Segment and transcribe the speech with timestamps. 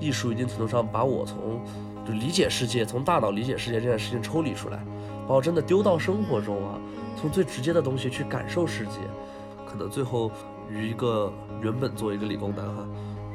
[0.00, 1.60] 艺术一定程度上把我从
[2.06, 4.82] 就理解世界，从大脑理解世界这件事情抽离出来，
[5.26, 6.78] 把我真的丢到生活中啊，
[7.20, 8.92] 从最直接的东西去感受世界，
[9.66, 10.30] 可能最后
[10.70, 12.86] 于一个原本做一个理工男哈，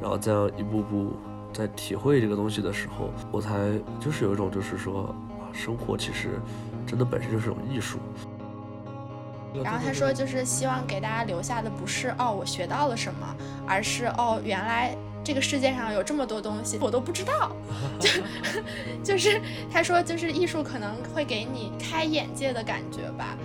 [0.01, 1.13] 然后这样一步步
[1.51, 5.15] 在体会这个东西的时候，我才就是有一种就是说啊，
[5.51, 6.39] 生活其实
[6.87, 7.99] 真的本身就是种艺术。
[9.63, 13.35] 然后他说，就是希望给大家留下的不是哦我学到了什么，
[13.67, 17.55] 而是哦原来这个世界上有这么多东西我都不知道。
[17.99, 18.09] 就
[19.15, 23.37] 就是他说，就是艺术可能会给你开眼界的感觉吧。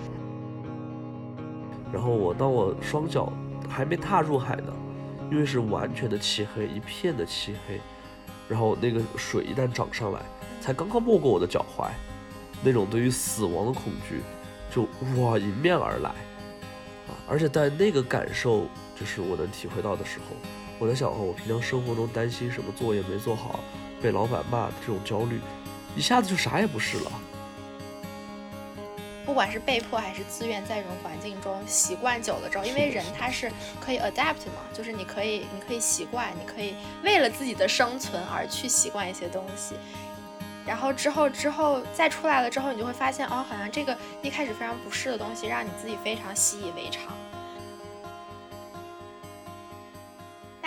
[1.91, 3.31] 然后我当我双脚
[3.67, 4.73] 还没踏入海呢，
[5.31, 7.79] 因为是完全的漆黑，一片的漆黑，
[8.47, 10.19] 然后那个水一旦涨上来，
[10.61, 11.89] 才刚刚没过我的脚踝，
[12.61, 14.21] 那种对于死亡的恐惧。
[14.71, 14.83] 就
[15.19, 17.17] 哇迎面而来，啊！
[17.27, 20.35] 而且在那个感受，就是我能体会到的时候，
[20.79, 23.59] 我在想，我平常生活中担心什么作业没做好，
[24.01, 25.41] 被老板骂的这种焦虑，
[25.93, 27.11] 一下子就啥也不是了。
[29.25, 39.75] 不管是被迫还是自愿，在这种环境中习惯久了之后，因为人他是可以 adapt 嘛，就是你可以，你可以习惯，你可以为了自己的生存而去习惯一些东西。
[40.65, 47.13] 然后之后之后再出来了之后，你就会发现哦，好像这个一开始非常不适的东西，让你自己非常习以为常。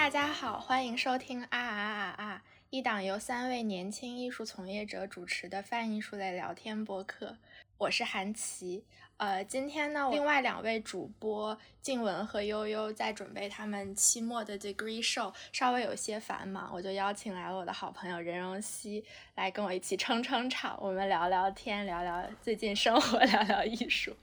[0.03, 2.43] 大家好，欢迎收听啊啊啊啊！
[2.71, 7.37] 一档由三位年轻艺术从业者主持的泛艺术类聊天播客，
[7.79, 8.85] 我是韩琦。
[9.19, 19.05] 呃，今天呢，另外两位主播静雯和悠悠在准备他们期末的 degree show，稍微有些繁忙，我就邀请来了我的好朋友任荣熙
[19.37, 24.17] 来跟我一起撑撑场，我们聊聊天，聊聊最近生活， 聊聊艺术。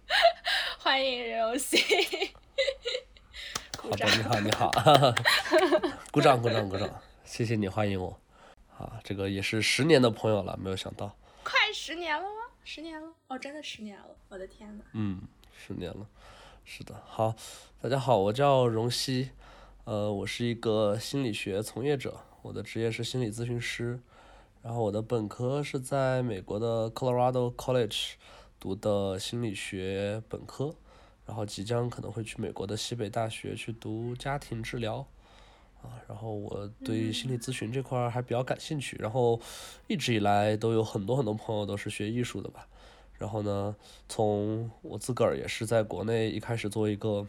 [0.77, 1.77] 欢迎任荣熙。
[3.81, 4.69] 好的，你好，你好，
[6.11, 6.89] 鼓掌，鼓掌，鼓掌，
[7.23, 8.19] 谢谢你欢迎我。
[8.77, 12.41] 啊，这个也是十年的朋友了，没有想到，快十年了吗？
[12.65, 13.07] 十年了？
[13.29, 14.83] 哦，真的十年了，我的天呐。
[14.91, 15.21] 嗯，
[15.57, 16.05] 十年了，
[16.65, 16.93] 是的。
[17.05, 17.33] 好，
[17.81, 19.29] 大家好，我叫荣熙，
[19.85, 23.97] 呃，我是一个心理学从业者，我的职业是心理咨询师，
[24.61, 28.11] 然后我的本科是在美国的 Colorado College
[28.59, 30.75] 读的心理学本科，
[31.29, 35.05] 然后即将可能会去美国的西北大学去读家庭治疗。
[35.81, 39.39] 啊，然后我对心理咨询这块还比较感兴趣，然后
[39.87, 42.67] 一直以来都有很多很多朋友都是学艺术的吧，
[43.17, 43.73] 然后呢，
[44.09, 47.25] 从我自个儿也是在国内一开始做一个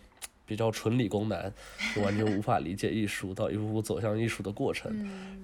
[0.47, 1.53] 比较纯理工男，
[1.95, 4.91] 就完全无法理解艺术，到一步步走向艺术的过程，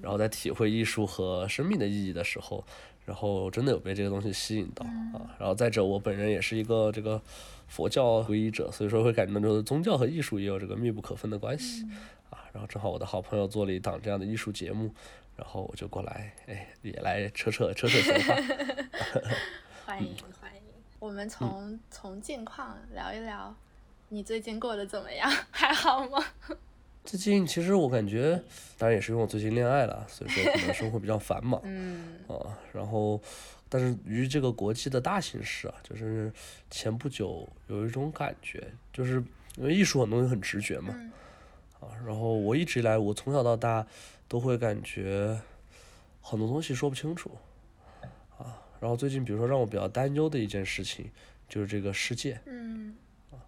[0.03, 2.65] 然后在体会艺术和生命的意义的时候，
[3.07, 4.85] 然后真的有被这个东西吸引到
[5.19, 7.23] 啊，然后再者我本人也是一个这个
[7.69, 11.87] 佛教皈依者，所以说会感觉就是宗教和艺术也有这个密不可分的关系。
[12.29, 14.93] 啊，然后正好我的好朋友做了一档这样的艺术节目，
[15.37, 18.35] 然后我就过来，哎，也来扯扯扯扯闲话。
[19.87, 20.61] 欢迎欢迎，
[20.99, 23.55] 我们从从近况聊一聊，
[24.09, 25.31] 你最近过得怎么样？
[25.53, 26.19] 还好吗？
[27.07, 28.43] 最近其实我感觉，
[28.77, 31.61] 当然也是因为我最近恋爱了，所以说可能生活比较繁忙。
[31.63, 32.19] 嗯。
[32.27, 33.21] 啊，然后，
[33.69, 36.33] 但是于这个国际的大形势啊，就是
[36.69, 39.23] 前不久有一种感觉，就是
[39.57, 40.93] 因为艺术很多东西很直觉嘛。
[41.79, 43.87] 啊，然后我一直以来，我从小到大
[44.27, 45.41] 都会感觉
[46.21, 47.31] 很多东西说不清楚，
[48.37, 51.09] 啊，然后最近比如说让我比较担忧的一件事情
[51.49, 52.97] 就是这个世界，嗯，
[53.31, 53.39] 啊，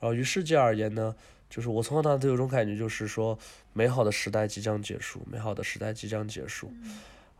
[0.00, 1.14] 然后于世界而言呢，
[1.48, 3.38] 就是我从小到大都有种感觉，就是说
[3.72, 6.72] 美好的时代即将结束，美好的时代即将结束，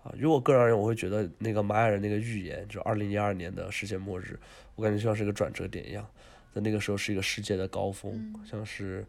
[0.02, 4.38] 啊，于我个人而言，我会觉得那个玛雅人那个预言，就二零一二年的世界末日，
[4.74, 6.06] 我感觉就像是一个转折点一样，
[6.54, 9.06] 在那个时候是一个世界的高峰，像是。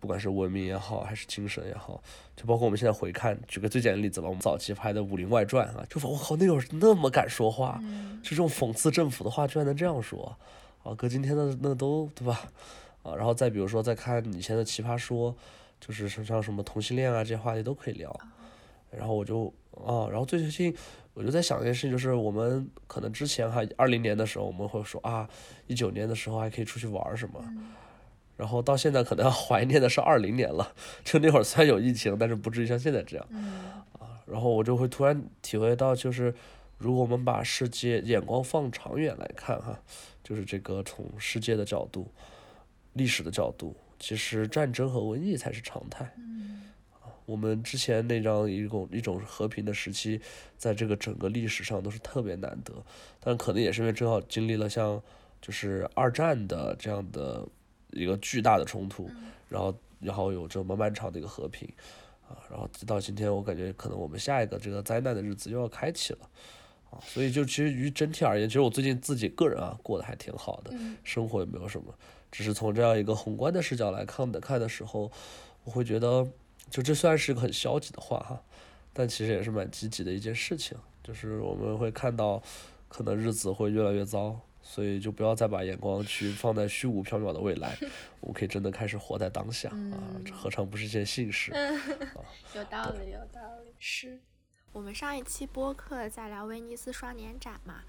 [0.00, 2.02] 不管是文明也好，还是精神也好，
[2.34, 7.80] 就包括我们现在回看，举个最简单的例子吧，我们早期拍的《武林外传》啊，就我靠，那会儿那么敢说话，
[8.20, 10.36] 就这种讽刺政府的话，居然能这样说，
[10.82, 12.50] 啊，搁今天的那都对吧？
[13.02, 15.34] 啊，然后再比如说再看以前的奇葩说，
[15.80, 18.14] 就是像什么同性恋啊这些话题都可以聊，
[18.90, 19.52] 然后我就
[19.84, 20.74] 啊，然后最近
[21.14, 25.28] 我就在想一件事情，就是我们可能之前哈二零年的时候我们会说啊，
[25.66, 27.42] 一九年的时候还可以出去玩什么。
[28.34, 30.74] 然后到现在可能要怀念的是二零年了，
[31.04, 33.26] 就那会儿虽然有疫情，但是不至于像现在这样。
[34.00, 36.34] 啊，然后我就会突然体会到，就是
[36.78, 39.78] 如果我们把世界眼光放长远来看，哈，
[40.24, 42.10] 就是这个从世界的角度、
[42.94, 46.04] 历史的角度，其实战争和瘟疫才是常态。
[47.00, 50.20] 啊，我们之前那张一种一种和平的时期，
[50.56, 52.74] 在这个整个历史上都是特别难得，
[53.20, 55.02] 但可能也是因为正好经历了像
[55.40, 57.48] 就是二战的这样的。
[57.94, 59.06] 一个巨大的冲突，
[59.50, 61.68] 然后然后有这么漫长的一个和平，
[62.26, 66.20] 啊，啊，然后直到今天，我感觉可能我们下一个这个灾难的日子又要开启了，
[66.90, 70.74] 啊，所以就其实于整体而言，其实我最近自己个人啊过得还挺好的，
[71.04, 71.94] 生活也没有什么，
[72.32, 75.08] 只是从这样一个宏观的视角来看的看的时候，
[75.62, 76.26] 我会觉得，
[76.68, 78.42] 就这虽然是一个很消极的话哈，
[78.92, 82.42] 但其实也是蛮积极的一件事情，就是我们会看到，
[82.88, 84.40] 可能日子会越来越糟。
[84.64, 87.76] 所以就不要再把眼光去 放在虚无缥缈的未来，
[88.20, 89.98] 我们可以真的开始活在当下啊！
[90.24, 91.50] 这何尝不是件幸事？
[92.54, 93.72] 有道理，有道理。
[93.80, 94.20] 是
[94.72, 97.82] 我们上一期播客在聊威尼斯双年展嘛，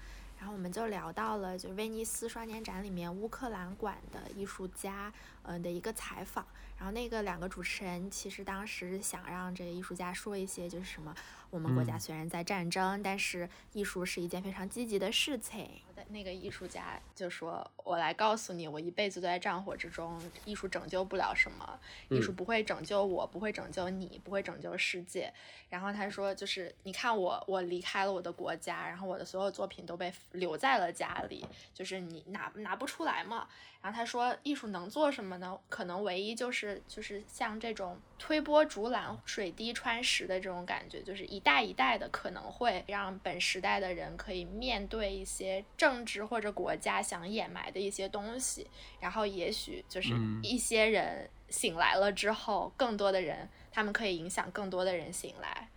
[0.44, 5.10] 然后我们就聊到了就威尼斯双年展里面乌克兰馆的艺术家
[5.44, 6.46] 嗯的一个采访，
[6.76, 11.16] 然后那个两个主持人其实当时想让这个艺术家说一些就是什么。
[11.54, 15.70] 我们国家虽然在战争，但是艺术是一件非常积极的事情。
[16.08, 21.78] 那个艺术家就说：“我来告诉你，我一辈子都在战火之中，艺术拯救不了什么，
[22.10, 25.32] 艺术不会拯救我，不会拯救你，不会拯救世界。”
[25.70, 33.46] 然后他说：“就是你看我，我离开了我的国家，然后我的所有作品都被留在了家里，就是你拿拿不出来嘛。”
[33.80, 35.58] 然后他说：“艺术能做什么呢？
[35.68, 48.66] 可能唯一就是就是像这种推波助澜、水滴穿石的这种感觉，就是一。”代一代的可能会让本时代的人可以面对一些政治或者国家想掩埋的一些东西，
[48.98, 55.68] 然后也许就是一些人醒来了之后，更多的人他们可以影响更多的人醒来。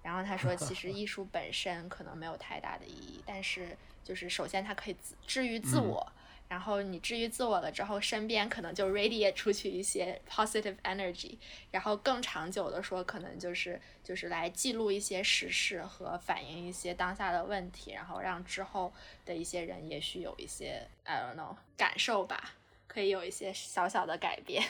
[0.00, 4.96] 然后他说，其实 艺术本身可能没有太大的意义，但是就是首先它可以
[5.26, 6.06] 治愈自我。
[6.50, 11.38] 然后你治愈自我了之后，身边可能就 radiate 出去一些 positive energy。
[11.70, 18.92] 然后更长久的说，可能就是就是来记录一些时事和反映一些当下的问题，然后让之后
[19.24, 22.54] 的一些人也许有一些 I don't know 感受吧，
[22.88, 24.64] 可以有一些小小的改变。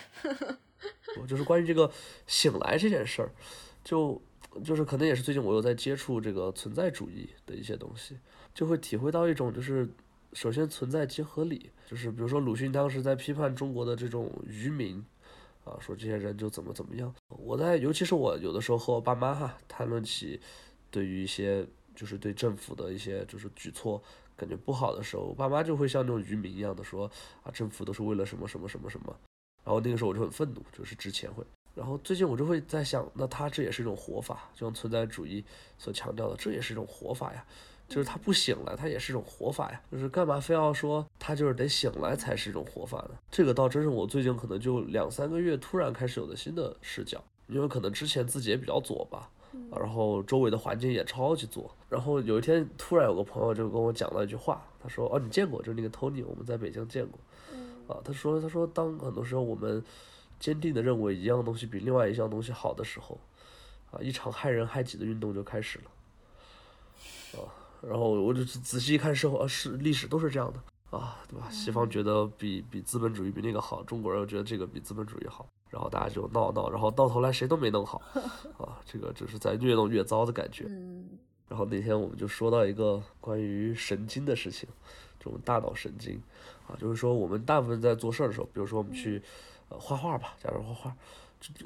[1.18, 1.90] 我 就是关于这个
[2.26, 3.32] 醒来这件事儿，
[3.82, 4.20] 就
[4.62, 8.18] 就是可能也是最近我又在接触这个存在主义的一些东西，
[8.54, 9.88] 就会体会到一种就是。
[10.32, 15.04] 首先存在即合理，就是比如说鲁迅当时在批判中国的这种愚民，
[15.64, 17.12] 啊，说这些人就怎么怎么样。
[17.28, 20.40] 我在，尤其是我有的时候和我爸妈哈谈论起，
[20.90, 24.02] 对于一些就是对政府的一些就是举措
[24.36, 27.10] 感觉不好的时候，我爸妈就会像那种愚民一样的说
[27.42, 29.14] 啊，政府都是为了什么什么什么什么。
[29.64, 31.44] 然后那个时候我就很愤怒，就是之前会。
[31.74, 35.44] 然后最近我就会在想，那他这也是一种活法，就像存在主义
[35.76, 37.44] 所强调的，这也是一种活法呀。
[37.90, 39.80] 就是他不醒来，他也是一种活法呀。
[39.90, 43.10] 就是干嘛非要说他就是得醒来才是一种活法呢？
[43.30, 49.28] 这个倒真是我最近可能就两三个月突然开始有的新的视角，因为可能之前自己也比较左吧，
[49.76, 51.68] 然后周围的环境也超级左。
[51.88, 57.18] 然后有一天突然有个朋友就跟我讲了一句话，他说：“哦，你见过，就是那个 Tony，我们在北京见过。”
[57.92, 59.82] 啊，他说：“他说当很多时候我们
[60.38, 63.18] 坚定的认为一样东西比另外一项东西好的时候，
[63.90, 65.84] 啊，一场害人害己的运动就开始了。”
[67.80, 67.88] 啊。
[67.88, 71.48] 然后我就仔细一看，社会是历史都是这样的啊，对吧？
[71.50, 78.00] 西方觉得比比资本主义比那个好，中国人又觉得这个比资本主义好，然后大家就闹闹，然后到头来谁都没弄好，
[78.58, 80.66] 啊，这个只是在越弄越糟的感觉。
[81.48, 84.68] 然后那天我们就说到一个关于神经的事情，
[85.18, 86.20] 这种大脑神经，
[86.68, 89.20] 啊，就是说我们大部分在做事儿的时候，比如说我们去
[89.68, 90.96] 呃画画吧，假如画画，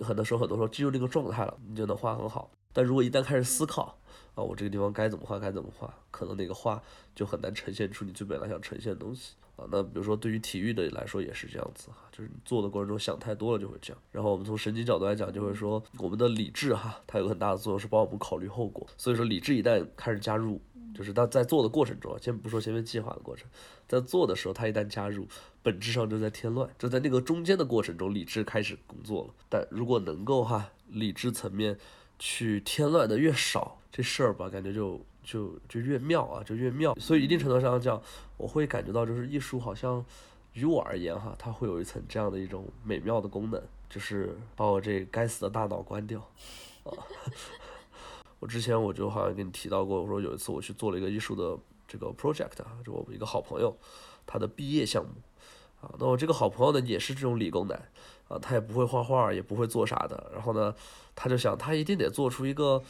[0.03, 2.51] 很多时候很多时候进入那个状态了，你就能画很好。
[2.73, 3.97] 但如果一旦开始思考，
[4.35, 6.83] 啊，我这个地方该怎么画，该怎么画，可能那个画
[7.15, 9.65] 就很难呈现出你最本来想呈现的东西啊。
[9.71, 14.03] 那比如说对于体育的来说也是这样子哈，就是你做的过程中想太多了就会这样。
[14.11, 18.85] 然后我们从神经角度来讲，就会说我们的理智哈，它有很大的作用是帮我们考虑后果。
[18.97, 20.61] 所以说理智一旦开始加入，
[20.93, 23.49] 就是它在做的过程中，先不说前面计划的过程，
[23.87, 25.29] 在做的时候它一旦加入，
[25.63, 26.69] 本质上就在添乱。
[26.77, 29.35] 就在那个中间的过程中，理智开始工作了。
[29.49, 31.79] 但如果能够哈，理智层面。
[32.17, 36.97] 去添乱的越少，这事儿吧，感觉就就就越妙啊，就越妙。
[36.97, 38.03] 所以一定程度上讲，
[38.37, 40.05] 我会感觉到，就是艺术好像
[40.55, 46.19] 于我而言哈，它会有一层这样的一种美妙的功能，就是把我这该死的大脑关掉
[46.83, 46.91] 啊。
[48.41, 53.77] 我之前我就好像跟你提到过，我说有一次我去做了一个艺术的这个 project 啊，就我们一个好朋友
[54.27, 55.13] 他的毕业项目
[55.81, 55.95] 啊。
[56.01, 57.81] 那我这个好朋友呢，也是这种理工男。
[58.27, 60.31] 啊，他也不会画画，也不会做啥的。
[60.33, 60.75] 然后呢，
[61.15, 62.83] 他就想，他一定得做出一个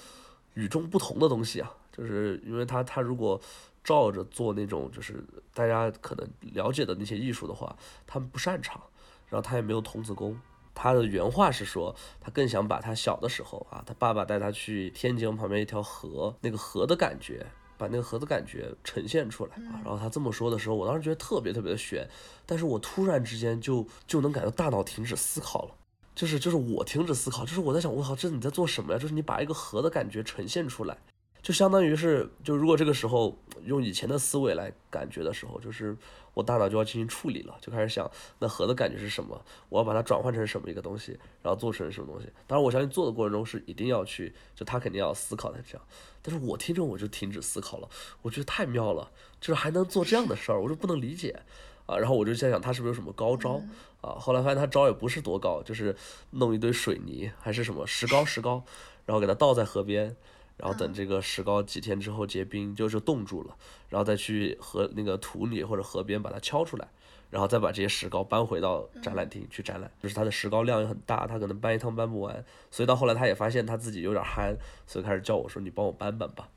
[0.55, 1.73] 与众不同的东西啊。
[1.93, 3.41] 就是因为他，他如果
[3.85, 8.81] 照着做那种，就是大家可能了解的那些艺术的话，他们不擅长。
[9.29, 10.39] 然后他也没有童子功。
[10.75, 17.47] 他的原话是说，他更想把他小的时候啊，他爸爸带他去天津旁边一条河，那个河的感觉。
[17.77, 22.09] 把那个河的感觉呈现出来啊，然后他这么说的时候，我当时觉得特别特别的悬，
[22.47, 25.75] 但是我突然之间就就能感到大脑停止思考了，
[26.15, 28.99] 就是就是我停止思考，就是我在想，我靠，这你在做什么呀？
[28.99, 30.97] 就是你把一个和的感觉呈现出来，
[31.43, 35.97] 就相当于是，就如果这个时候用以前的思维来感觉的时候，就是
[36.33, 42.29] 我大脑就要进行处理了，就开始想那和的感觉是什么，我要把它转换成什么一个东西，然后做成什么东西。
[42.47, 45.85] 当然，我相信做的过程中是一定要去，就他肯定要思考的这样。
[46.23, 47.89] 但是我听着我就停止思考了，
[48.23, 51.43] 我觉得太妙了，就是还能做这样的事儿，我就不能理解。
[51.87, 53.61] 啊，然后我就在想他是不是有什么高招
[54.05, 54.19] 啊？
[54.19, 55.97] 后来发现他招也不是多高，就是
[56.31, 58.63] 弄一堆水泥还是什么石膏，石膏，
[59.07, 60.15] 然后给它倒在河边，
[60.57, 63.57] 然后等这个石膏几天之后结冰，就是冻住了，
[63.89, 66.87] 然后再去河那个土里或者河边把它敲出来，
[67.31, 69.91] 然后再把这些石膏搬回到展览厅去展览。
[70.03, 74.57] 就是他的石膏量也很大，他可能搬一趟搬不完，所以到后来他也发现他自己有点憨，
[74.87, 76.49] 所以开始叫我说你帮我搬搬吧。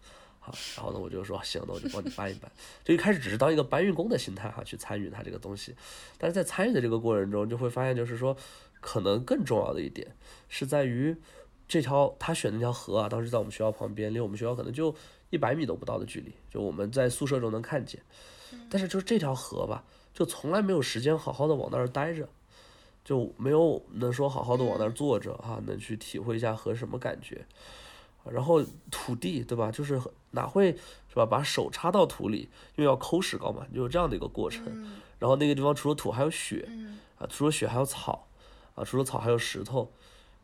[0.76, 2.52] 然后呢，我就说行，那我就帮你搬一搬。
[2.84, 5.76] 就一开始只是当一个搬运工的心态哈，去参与它这个东西。
[6.18, 8.36] 但是在参与的这个过程中，就会发现，就是说，
[8.80, 10.16] 可能更重要的一点
[10.50, 11.16] 是在于
[11.68, 14.96] 这条他选那条河啊，当时在我们学校旁边，离我们学校可能就
[15.30, 18.02] 一百米都不到的距离，就我们在宿舍中能看见。
[18.70, 22.30] 但是就是这条河吧，就从来没有时间好好的往那儿待着，
[23.04, 27.46] 就没有能说好好的往那儿坐着哈，能去体会一下河什么感觉。
[28.32, 29.72] 然后土地对吧？
[29.72, 30.72] 就是哪会
[31.10, 31.26] 是吧？
[31.26, 34.64] 把手插到土里，因为要抠石膏嘛，就有这样的一个过程。
[35.20, 36.70] 然后那个地方除了土还有雪，
[37.18, 38.28] 啊，除了雪还有草，
[38.76, 39.92] 啊，除了草还有石头，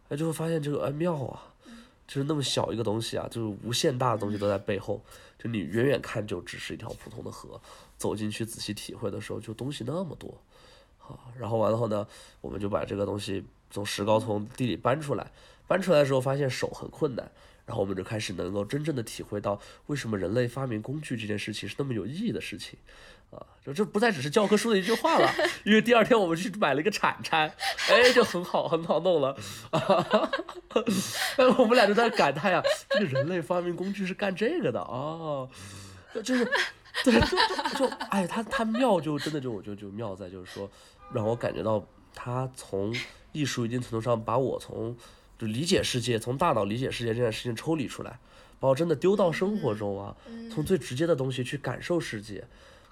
[0.09, 1.53] 哎，就会发现这个哎妙啊，
[2.07, 5.01] 就是那么小一个东西啊，就是无限大的东西都在背后。
[5.37, 7.59] 就你远远看就只是一条普通的河，
[7.97, 10.33] 走进去仔细体会的时候，就东西那么多。
[10.97, 12.07] 好，然后完了后呢，
[12.39, 15.31] 我们就把这个东西从石膏从地里搬出来，
[15.67, 17.31] 搬出来的时候发现手很困难。
[17.65, 22.77] 然后我们就开始能够真正的体会到，为什么人类发明工具这件事情是那么有意义的事情，
[23.31, 25.33] 啊，就这不再只是教科书的一句话了。
[25.63, 27.49] 因为第二天我们去买了一个铲铲，
[27.87, 29.33] 哎，就很好，很好弄了。
[31.57, 35.49] 我们俩就在感叹呀，这个人类发明工具是干这个的哦，
[36.21, 36.43] 就是，
[37.05, 40.69] 对，就就哎，他他妙就真的就我觉得就妙在就是说，
[41.13, 41.81] 让我感觉到
[42.13, 42.93] 他从
[43.31, 44.97] 艺术一定程度上把我从。
[45.43, 48.17] 就理解世界，从大脑理解世界这件事情抽离出来，
[48.61, 50.15] 把我真的丢到生活中啊，
[50.49, 52.47] 从最直接的东西去感受世界，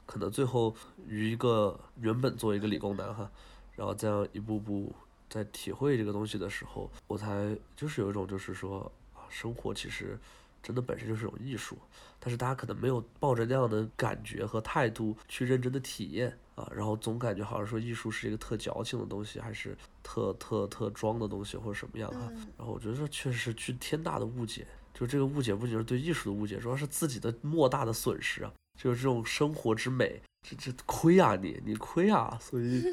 [0.05, 0.75] 可能最后
[1.07, 3.31] 于一个原本作为一个理工男哈，
[3.77, 4.93] 然后这样一步步
[5.29, 10.19] 在体会这个东西的时候，我才就是有一种就是说啊，生活其实
[10.61, 11.77] 真的本身就是一种艺术，
[12.19, 16.37] 但是大家可能没有抱着那样的感觉和态度去认真的体验。
[16.61, 22.31] 啊，然后总感觉好像说艺术是一个特矫情的东西，还是特特特装的东西，或者什么样啊？
[22.57, 28.53] 然后我觉得这确实是巨天大的误解，就这个误解不仅是对艺术的误解，主要是自己的莫大的损失啊！
[28.77, 32.37] 就是这种生活之美，这这亏啊你，你亏啊！
[32.41, 32.83] 所以，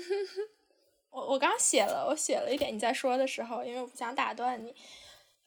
[1.10, 4.74] 我我刚写了，我写了一点，你在说的时候，因为我不想打断你。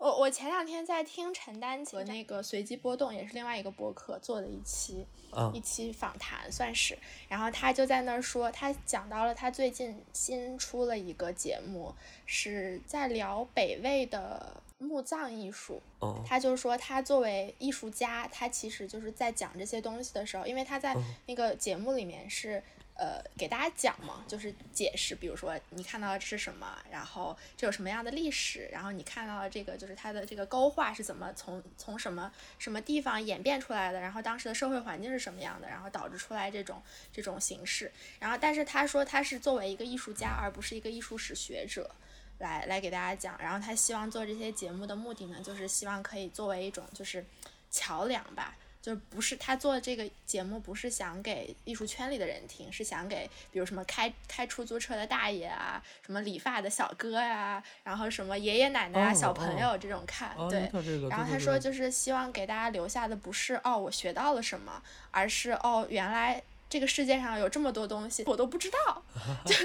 [0.01, 5.05] 我我前两天在听陈丹青那个随机波动，也是另外一个播客做的一期，
[5.53, 6.97] 一期访谈算是。
[7.29, 11.93] 然后他就在那儿说，他讲到了他最近新出了一个节目，
[12.25, 15.79] 是在聊北魏的墓葬艺术。
[16.25, 20.95] 他就说他作为艺术家，他其实就是在讲这些东西的时候，因为他在
[21.27, 22.63] 那个节目里面是。
[23.01, 36.79] 呃，给大家讲嘛，就是解释，比如说你看到的是什么，然后这有什么样的历史，然后你看到的这个就是它的这个勾画是怎么从从什么什么地方演变出来的，然后当时的社会环境是什么样的，然后导致出来这种
[37.11, 37.91] 这种形式。
[38.19, 41.89] 然后，但是他说他是作为一个艺术家，而不是一个艺术史学者，
[42.37, 43.35] 来来给大家讲。
[43.39, 47.25] 然后他希望做这些节目的目的呢，就是希望可以作为一种就是
[47.71, 48.55] 桥梁吧。
[48.81, 60.35] 就不是他做这个节目，不是想给艺术圈里的人听，是想给比如什么开开出租车的大爷啊，什么理发的小哥呀，然后什么爷爷奶奶啊、小朋友这种看。
[60.49, 60.61] 对。
[61.07, 69.03] 然后他说，就是希望给大家留下的不是哦我学到了什么，而是哦原来这个世界上有这么多东西我都不知道。
[69.45, 69.55] 就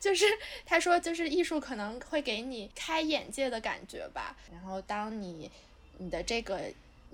[0.00, 0.24] 就是
[0.64, 4.34] 他说，就是艺术可能会给你开眼界的感觉吧。
[4.50, 5.50] 然后当你
[5.98, 6.58] 你的这个。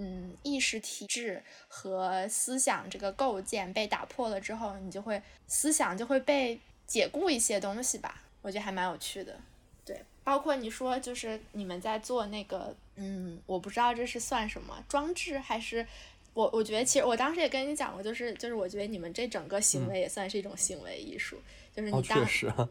[0.01, 9.37] 嗯，意识体制和思想这个构建被打破了之后，你就会思想就会被解雇一些东西吧，我觉得还蛮有趣的。
[9.85, 15.85] 对，包括你说就是你们在做那个，嗯，我不知道这是算什么装置还是
[16.33, 21.37] 我，我觉得其实我当时也跟你讲过，就是就是我觉得你们这整个行为也算是一种行为艺术，
[21.75, 22.25] 就是你当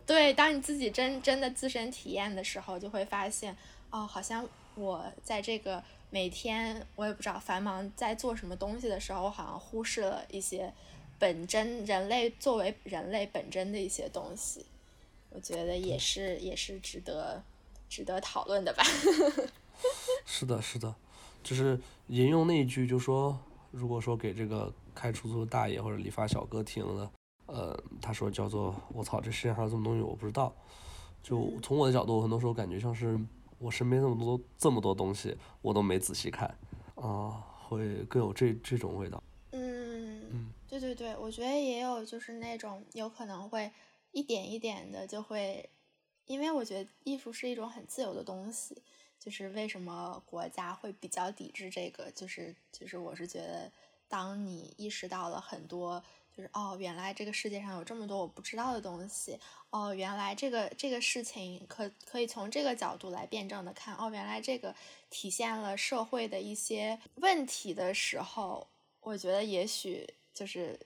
[0.05, 3.53] 对当你自己真真的自身体验的时候，就会发现
[3.89, 5.83] 哦，好像我在这个。
[6.09, 10.73] 每天我也不知道繁忙在做什么东西的时候，我好像忽视了一些
[11.19, 14.65] 本真人类作为人类本真的一些东西。
[15.29, 17.43] 我觉得也是也是值得
[17.89, 18.83] 值得讨论的吧。
[20.25, 20.95] 是的，是的，
[21.43, 23.37] 就是引用那一句，就说
[23.71, 27.11] 如果说给这个开出租的大爷或者理发小哥听了，
[27.45, 30.55] 呃，他说叫做我操，这世界上有这么东西我不知道。
[31.21, 33.19] 就从我的角度，很多时候感觉像是
[33.59, 36.47] 我身边这么多这么多东西，我都没仔细看
[36.95, 37.29] 啊，
[37.67, 39.21] 会更有这这种味道。
[39.51, 43.71] 嗯，对对对，我觉得也有就是那种有可能会
[44.11, 45.69] 一点一点的就会，
[46.25, 48.81] 因为我觉得艺术是一种很自由的东西。
[49.19, 52.11] 就是为什么国家会比较抵制这个？
[52.11, 53.71] 就是就是我是觉得，
[54.07, 56.01] 当你意识到了很多，
[56.37, 59.39] 就是哦，原来这个世界上有这么多我不知道的东西，
[59.71, 64.75] 哦，原来这个这个事情可可以从这个角度来辩证的看，哦，原来这个
[65.09, 68.67] 体现了社会的一些问题的时候，
[69.01, 70.79] 我觉得也许就是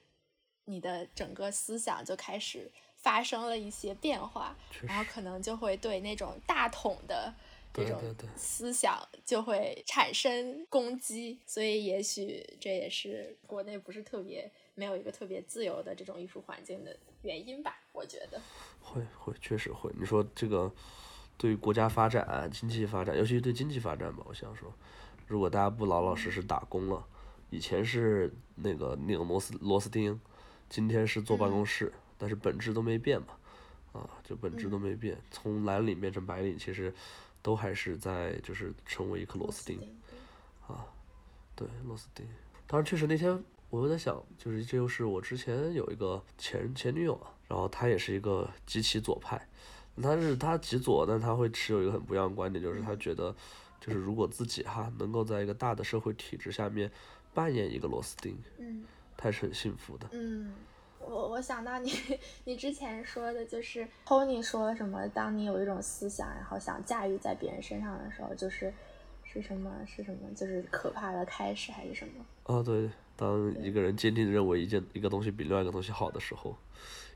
[0.64, 7.34] 你的整个思想就开始发生了一些变化，然后可能就会对那种大统的。
[7.74, 8.02] 这种
[8.36, 14.52] 思想就会产生攻击，所以也许这也是国内不是特别
[14.82, 17.78] 没有一个特别自由的这种艺术环境的原因吧？
[17.94, 18.42] 我觉得
[18.80, 19.92] 会会确实会。
[19.96, 20.74] 你说这个
[21.38, 24.74] 对国家发展、经济发展，尤其是对经济发展吧，我想说，
[25.28, 27.06] 如果大家不老老实实打工了，
[27.52, 30.20] 以前是那个拧螺丝螺丝钉，
[30.68, 33.38] 今天是坐办公室，但是本质都没变嘛，
[33.94, 36.92] 啊，就本质都没变，从蓝领变成白领，其实。
[37.44, 39.80] 都还是在就是成为一颗螺丝钉，
[40.68, 40.86] 啊，
[41.56, 42.24] 对螺丝钉。
[42.68, 49.42] 当然，确实那天我又在想，就是这就是我之前有一个前前女友啊，然后她也是一个极其左派，
[50.00, 53.36] 她是她极左，但她会持有一个很不一样的观点，就是她觉得，
[53.80, 56.92] 就是如果自己哈能够在一个大的社会体制下面
[57.34, 58.84] 扮演一个螺丝钉，嗯，
[59.18, 60.54] 她是很幸福的，嗯。
[61.04, 61.92] 我我想到你，
[62.46, 65.08] 你之前说的就是 Tony 说什么？
[65.08, 68.72] 当你有一种思想，然后想驾驭在别人身上的时候，就是
[69.24, 69.72] 是什么？
[69.88, 70.32] 是什么？
[70.36, 72.24] 就是可怕的开始还是什么？
[72.44, 72.88] 哦，对，
[73.22, 76.58] 当一个人坚定的认为一件一个东西比另外一个东西好的时候，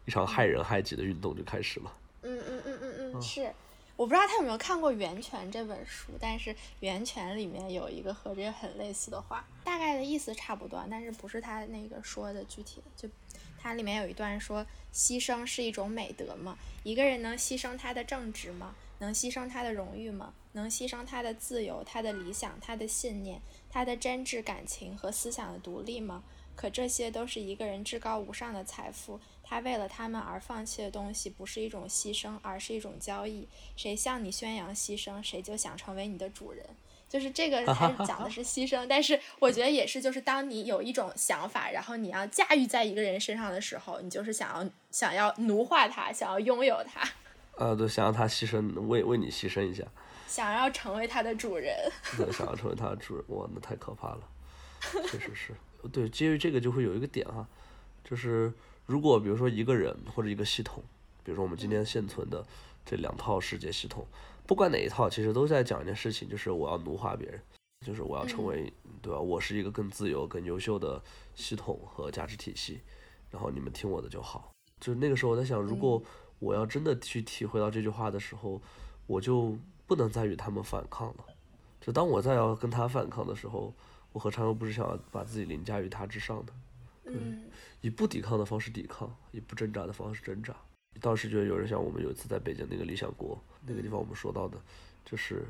[0.05, 1.91] 一场害人害己的运动就开始了。
[2.21, 3.51] 嗯嗯嗯嗯嗯，是。
[3.95, 13.09] 我不知道他有没有看过《源泉》这本书，但是《源泉》里面有一个和这个很类似的话，大概的意思差不多，但是不是他那个说的具体的就。
[13.57, 14.63] 它里面有一段说，
[14.93, 16.55] 牺牲是一种美德嘛？
[16.83, 18.75] 一个人能牺牲他的正直吗？
[18.99, 20.33] 能牺牲他的荣誉吗？
[20.53, 26.23] 能牺牲他的自由、他的理想、他的信念、他的真挚感情和思想的独立吗？
[26.55, 33.45] 可这些都是一个人至高无上的财富，他为了他们而放弃的东西，不是一种牺牲，而是一种交易。
[33.75, 36.65] 谁向你宣扬牺牲，谁就想成为你的主人。
[37.09, 47.05] 就是这个，他讲的是牺牲，但是我觉得也是，就是当你有一种想法，然后你要驾驭在一个人身上的时候，你就是想要想要奴化他，想要拥有他。
[47.57, 49.83] 呃，对，想让他牺牲，为为你牺牲一下。
[50.27, 51.73] 想要成为他的主人。
[52.17, 54.21] 对，想要成为他的主人，哇，那太可怕了。
[55.05, 55.53] 确实是，
[55.91, 57.47] 对，基于这个就会有一个点哈，
[58.03, 58.53] 就是
[58.85, 60.83] 如果比如说一个人或者一个系统，
[61.23, 62.45] 比如说我们今天现存的
[62.85, 64.05] 这两套世界系统。
[64.45, 67.41] 不管哪一套，其实都在讲一件事情，就是我要奴化别人，
[67.83, 69.19] 就是我要成为，对吧？
[69.19, 71.01] 我是一个更自由、更优秀的
[71.33, 72.79] 系统和价值体系，
[73.31, 74.51] 然后你们听我的就好。
[74.79, 75.99] 就是那个时候我在想，如果
[76.39, 78.61] 我要真的去体会到这句话的时候，
[79.07, 81.25] 我就不能再与他们反抗了。
[81.81, 83.73] 就当我再要跟他反抗的时候，
[84.11, 86.53] 我何尝又不是想要把自己凌驾于他之上的？
[87.05, 87.43] 嗯，
[87.81, 90.55] 以不抵抗的方式抵抗，以不挣扎的方式挣扎。
[90.99, 94.57] 当时觉得有人像我们有一次在北京那个理想国那个地方，我们说到的，
[95.05, 95.45] 就是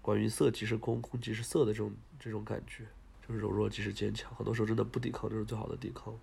[0.00, 2.86] 关于色即是空，空即是色的这种这种感觉，
[3.26, 4.32] 就是柔弱即是坚强。
[4.34, 6.14] 很多时候真的不抵抗就是最好的抵抗。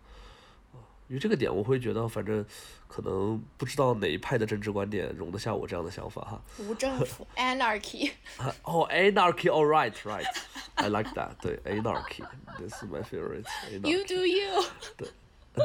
[1.07, 2.45] 啊，因为这个点我会觉得，反正
[2.87, 6.41] 可能不知道哪一派的政治观点容得下我这样的想法哈。
[6.59, 8.11] 无政府， anarchy。
[8.63, 11.31] 哦，anarchy，all right，right，I like that。
[11.41, 13.45] 对，anarchy，this is my favorite。
[13.71, 14.63] You do you。
[14.97, 15.09] 对。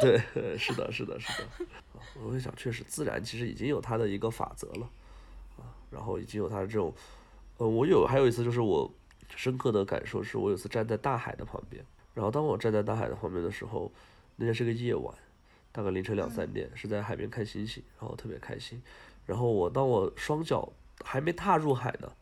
[0.01, 0.23] 对，
[0.57, 1.49] 是的，是的，是的。
[2.25, 4.89] 我会想，确实，自然其实已经有它的一个法则了，
[5.59, 6.95] 啊，然后已经有它的这种，
[7.59, 8.91] 呃，我有还有一次就是我
[9.37, 13.93] 深刻的感受是，我有一次站在大海的旁边，然后当我站在大海的旁边的时候，
[14.37, 15.15] 那天是个夜晚，
[15.73, 18.81] 大概凌晨两三点，是在海边看星星，然后特别开心。
[19.27, 20.73] 然后我当我双脚
[21.05, 22.13] 还没踏入海呢，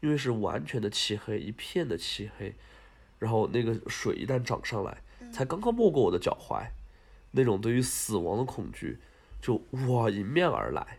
[0.00, 2.54] 因为是完全的漆黑，一片的漆黑，
[3.18, 6.66] 然后那个水一旦涨上来，才刚刚没过我的脚踝。
[7.30, 8.98] 那种对于死亡的恐惧，
[9.40, 10.98] 就哇迎面而来，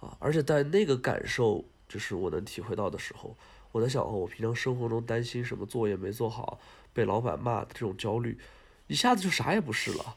[0.00, 0.16] 啊！
[0.20, 3.36] 而且在那个感受，就是我能体会到的时候，
[3.72, 6.60] 我在想，哦，我平常生活中担心什么作业没做好，
[6.92, 8.38] 被老板骂的这种焦虑，
[8.86, 10.16] 一下子就啥也不是了，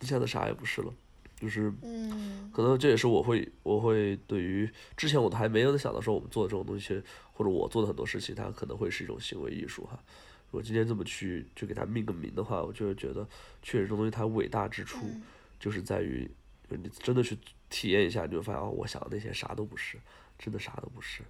[0.00, 0.92] 一下子啥也不是了。
[1.36, 7.02] 就是嗯可能这也是我会我会对于之前我都还没有想到说我们做的这种东西，
[7.32, 9.98] 或者我做的很多事情，它可能会是一种行为艺术哈。
[10.46, 13.28] 如果今天这么去去给它命个名的话，我就会觉得
[13.62, 15.22] 确实这种东西它伟大之处嗯
[15.58, 16.30] 就是在于，
[16.70, 17.36] 就你真的去
[17.68, 19.98] 体验一下，你就会发现哦，我想的那些啥都不是，
[20.38, 21.22] 真的啥都不是。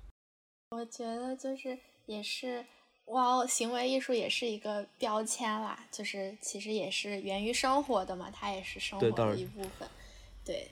[0.70, 2.64] 我觉得就是也是，
[3.06, 9.88] 哇，行为艺术也是一个标签啦，就是其实也是源于生活的嘛，它也是生活的一部分。
[10.44, 10.68] 对，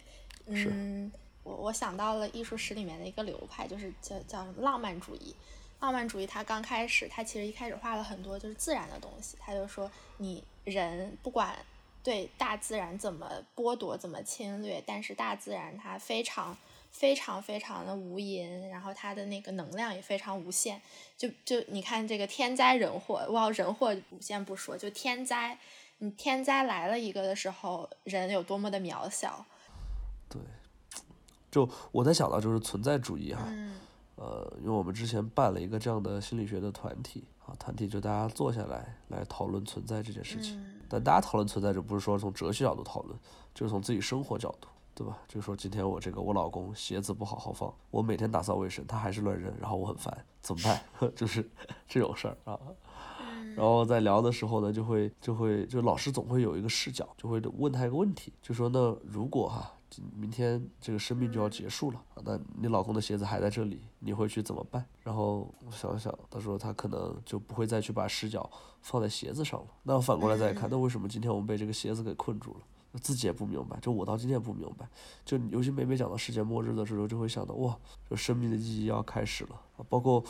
[0.54, 5.34] 是嗯，我我想到了艺术史里面的一个流派，就是叫叫什么浪漫主义。
[5.80, 11.58] 浪漫主义它刚开始，它其实一开始画了很多就是自然的东西，他就说你人不管
[12.02, 16.56] 对大自然怎么剥夺、怎么侵略，但是大自然它非常
[16.92, 20.80] 非常非常的无垠，然后它的那个能量也非常无限。
[21.16, 25.58] 就就你看这个天灾人祸，哇，人祸无限不说，就天灾，
[25.98, 29.44] 你天灾来了一个的时候，人有多么的渺小。
[30.28, 30.40] 对，
[31.50, 33.74] 就我在想到就是存在主义哈，嗯
[34.16, 40.60] 呃，因为我们之前办了一个这样的心理学的团体啊，团体就大家坐下来来讨论存在这件事情。
[40.60, 43.18] 嗯但大家讨论存在，就不是说从哲学角度讨论，
[43.54, 45.18] 就是从自己生活角度，对吧？
[45.28, 51.12] 就说今天我这个我老公鞋子不好好放，我每天打扫卫生，他还是乱扔，然后我很烦，怎么办？
[51.16, 51.48] 就是
[51.88, 52.58] 这种事儿啊。
[52.66, 52.76] 嗯
[53.54, 59.70] 然后在聊的时候呢，就会就会就老师总会有一个视角，就会问他一个问题，就说那如果哈、
[60.16, 64.82] 明天这个生命就要结束了，那你老公的鞋子还在这里，你会去怎么办？
[65.02, 68.50] 然后我想想，他说他可能就不会再去把视角
[68.80, 69.66] 放在鞋子上了。
[69.82, 72.60] 那反过来再看，那为什么今天我们被这个鞋子给困住了？
[73.00, 74.88] 自己也不明白，就我到今天也不明白。
[75.24, 77.76] 就尤其每每讲到世界末日的时候，就会想到哇，
[78.10, 79.60] 就生命的意义要开始了！
[79.88, 80.22] 包括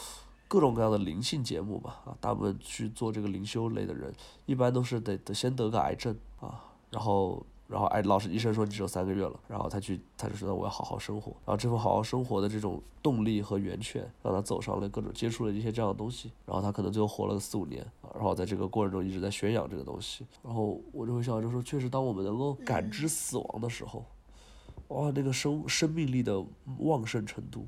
[0.46, 4.14] 各种各样的灵性节目吧，啊，大部分去做这个灵修类的人，
[4.46, 24.04] 一般都是得得先得个癌症啊，然后然后哎，老师医生说你只有三个月了，然后他去他就说那我要好好生活，然后这份好好生活的这种动力和源泉，让他走上了各种接触了一些这样的东西，然后他可能最后活了四五年，啊然后在这个过程中一直在宣扬这个东西，然后我就会想，就说确实当我们能够感知死亡的时候，
[24.88, 26.44] 哇，那个生生命力的
[26.80, 27.66] 旺盛程度，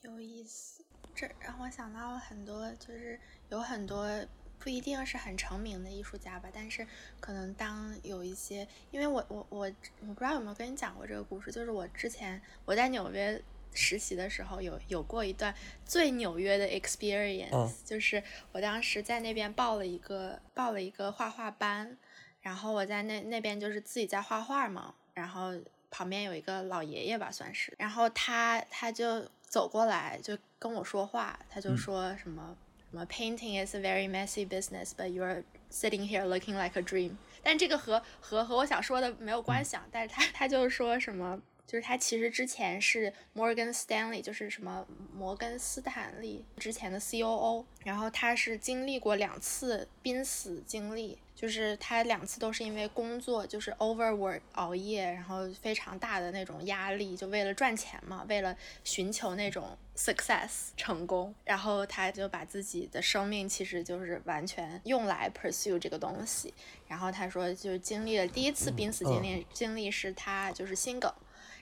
[0.00, 0.82] 有意思，
[1.14, 3.20] 这让我想到了很多，就是
[3.50, 4.08] 有很多
[4.58, 6.86] 不一定是很成名的艺术家吧，但是
[7.20, 13.40] 可能当有一些，因为我我我我不知道有没有跟你讲过这个故事，就是我之前我在纽约
[13.74, 21.96] 实习的时候有有过一段最纽约的 experience，、嗯就是我当时在那边报了一个报了一个画画班，
[22.40, 25.52] 然后我在那那边就是自己在画画嘛，然后
[25.90, 31.76] 旁边有一个老爷爷吧，算是，然后他他就走过来就跟我说话，他就嗯。
[31.76, 32.56] 说什么、什么
[32.90, 37.16] 什么 painting is a very messy business, but you're sitting here looking like a dream。
[37.42, 41.40] 但这个和和和我想说的没有关系啊，但是他他就是说什么。
[41.66, 66.54] 就是他其实之前是 Morgan Stanley，就是什么摩根斯坦利之前的 COO，然后他是经历过两次濒死经历，就是他两次都是因为工作就是 overwork 熬夜，然后非常大的那种压力，就为了赚钱嘛，为了寻求那种 success 成功，然后他就把自己的生命其实就是完全用来 pursue 这个东西。
[66.88, 71.12] 然后他说，就是经历了第一次濒死经历，经历是他就是心梗。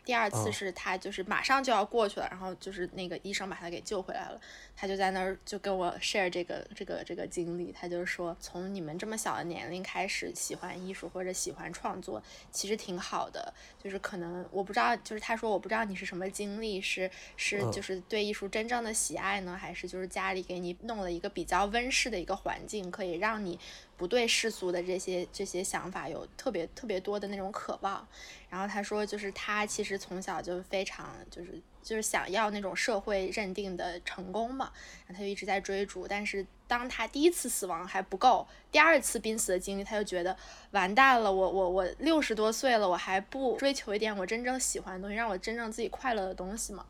[0.05, 0.53] 第二次嗯。
[0.53, 4.41] 是他就是马上就要过去了，然后就是那个医生把他给救回来了，
[4.77, 17.73] 他就在那儿就跟我 share 这个这个这个经历，他就说从你们这么小的年龄开始喜欢艺术或者喜欢创作，其实挺好的，就是可能我不知道，就是他说我不知道你是什么经历，是是嗯。
[17.73, 23.59] 就是对艺术真正的喜爱呢，还是就是家里给你弄了一个比较温室的一个环境，可以让你
[23.97, 28.07] 不对世俗的这些这些想法有特别特别多的那种渴望。
[28.49, 34.71] 然后他说，就是他其实从小就非常就是就是想要那种社会认定的成功嘛，
[35.07, 36.07] 然后他就一直在追逐。
[36.07, 40.37] 但是当他第一次死亡还不够，第二次濒死的经历，他就觉得
[40.71, 46.87] 完蛋了，我我我六十多岁了，我还不追求一点我真正喜欢的东西，让我真正自己快乐的东西嘛。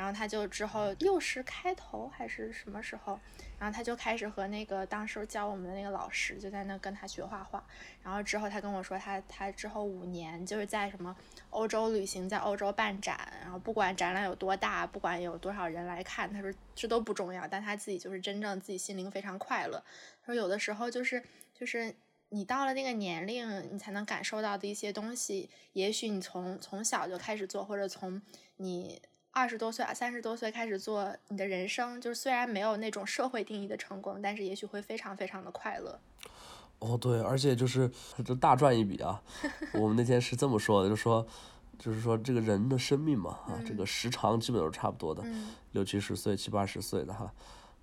[0.00, 3.20] 然后他就之后六十开头还是什么时候，
[3.58, 7.62] 然后他就开始和那个当时教我们的那个老师就在那跟他学画画。
[8.02, 11.14] 然后之后他跟我说他，他之后五年就是在什么
[11.50, 19.84] 欧洲旅行，在欧洲办展，然后不管展览有多大，不管有多少人来看，他说这都不重要，但他自己就是真正自己心灵非常快乐。
[20.22, 21.94] 他说有的时候就是就是
[22.30, 28.22] 你到了那个年龄，你才能感受到的一些东西，也许你从从小就开始做，或者从
[28.56, 29.02] 你。
[29.32, 36.00] 二十多岁啊、三十多岁开始做你的人生，就是虽然没有那种社会定义的成功，但是也许会非常非常的快乐。
[36.80, 37.90] 哦，对，而且就是
[38.24, 39.22] 这大赚一笔啊！
[39.74, 41.26] 我们那天是这么说的，就说，
[41.78, 45.22] 就是说这个人的生命嘛，啊，这个时长基本都是差不多的，
[45.72, 47.32] 六七十岁、七八十岁的哈。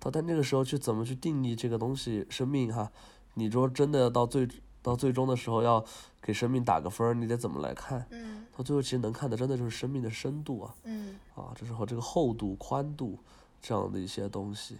[0.00, 2.90] 他在那个时候去怎么去定义这个东西生命哈？
[3.34, 4.48] 你说真的到最
[4.88, 5.84] 到最终的时候要
[6.22, 8.06] 给生命打个分，你得怎么来看？
[8.10, 13.18] 嗯，到最后其实能看的真的就是生命的深度啊，嗯，啊，这时候这个厚度、宽度
[13.60, 14.78] 这样的一些东西，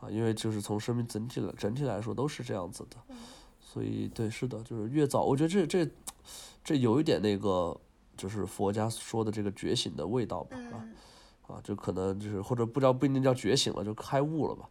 [0.00, 2.96] 啊，因为就是从生命整体来整体来说都是这样子的。
[3.60, 5.88] 所以，对，是的，就是越早，我觉得这这
[6.64, 7.78] 这有一点那个，
[8.16, 14.68] 就是佛家说的这个觉醒的味道吧，啊啊，就可能就是或者不知道不一定叫觉醒了，就开悟了吧，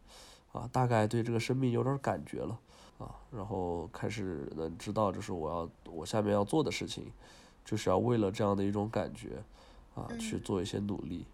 [0.52, 2.60] 啊，大概对这个生命有点感觉了，
[3.00, 7.12] 啊，然后开始能知道，就是我要我下面要做的事情，
[7.66, 9.42] 就是要为了这样的一种感觉，
[9.96, 11.26] 啊，去做一些努力，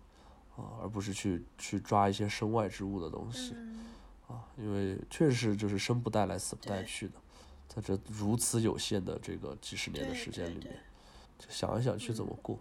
[0.55, 3.55] 啊，而不是去去抓一些身外之物的东西，
[4.27, 7.13] 啊，因为确实就是生不带来，死不带去的。
[7.67, 10.79] 在这如此有限的这个几十年的时间里面，
[11.39, 12.57] 就想一想去怎么过。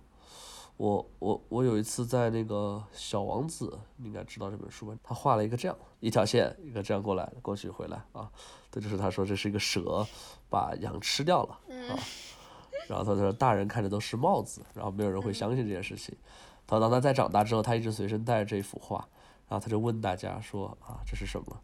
[0.76, 4.96] 我我我有一次在那个《小王子》，你应该知道这本书吧？
[5.02, 8.30] 他画了一个这样一条线，一个这样过来过去回来啊。
[8.70, 10.06] 这就是他说这是一个蛇
[10.50, 11.58] 把羊吃掉了
[11.88, 11.94] 啊。
[12.88, 16.16] 然后他说大人看着都是帽子，然后没有人会相信这件事情。
[16.66, 18.96] 他当他再长大之后，他一直随身带着这幅画，
[19.48, 21.60] 然后他就问大家说啊这是什么？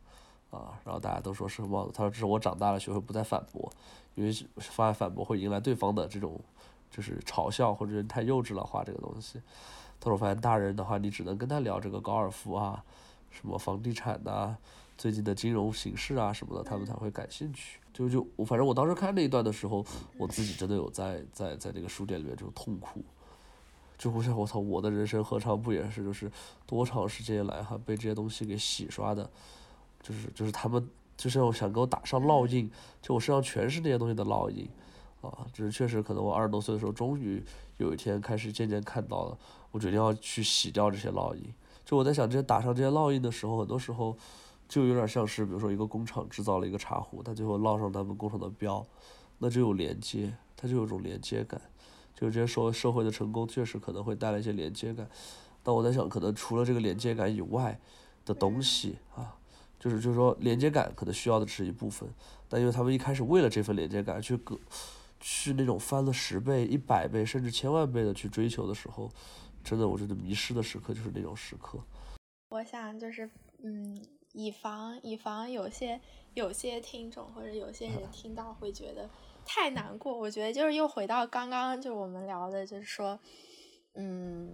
[0.50, 1.92] 啊，然后大家都说是帽子。
[1.94, 3.72] 他说：“这是我长大了学会不再反驳，
[4.16, 6.40] 因为发现反驳会迎来对方的这种
[6.90, 9.40] 就是嘲笑或者太幼稚了画这个东西。”
[10.00, 12.82] 他说：“我发现大人的话，你只能跟他聊这个高尔夫啊，
[13.30, 14.56] 什么房地产呐，
[14.96, 19.84] 最近的金融形势啊什么的，他们才会感兴趣。”就就我反正我当时看那一段的时候，
[20.16, 23.04] 我自己真的有在在在那个书店里面就痛苦，
[23.98, 26.30] 就我想我操，我的人生何尝不也是就是
[26.66, 29.28] 多长时间来哈被这些东西给洗刷的。
[30.02, 32.70] 就是就是他们就是我想给我打上烙印，
[33.02, 34.66] 就我身上全是那些东西的烙印，
[35.20, 37.42] 啊，就是确实可能我二十多岁的时候，终于
[37.76, 39.38] 有一天开始渐渐看到了，
[39.70, 41.42] 我决定要去洗掉这些烙印。
[41.84, 44.16] 就我在想，这些打上这些烙印的时候，很多时候
[44.68, 48.86] 就有点像是，比如说一个工厂制造了一个茶壶，它最后烙上他们工厂的标，
[49.38, 51.60] 那就有连接，它就有种连接感。
[52.14, 55.08] 就是这些社社会的成功，确实可能会带来一些连接感。
[55.62, 57.78] 但我在想，可能除了这个连接感以外
[58.24, 59.36] 的东西啊。
[59.78, 62.06] 就是就是说连接感可能需要的只是一部分，
[62.50, 64.54] 但因为他们一开始为了这份连接感去个
[65.20, 69.08] 去那种翻了十倍、一百倍甚至千万倍的去追求的时候，
[69.62, 71.78] 真的我觉得迷失的时刻就是那种时刻。
[72.48, 73.30] 我想就是
[73.62, 74.02] 嗯，
[74.32, 76.00] 以防以防有些
[76.34, 79.08] 有些听众或者有些人 听到会觉得
[79.44, 83.20] 太难过，我觉得就是又回到刚刚就我们聊的，就是说
[83.94, 84.50] 嗯。